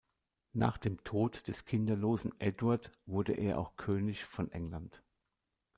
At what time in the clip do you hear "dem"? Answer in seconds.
0.79-1.03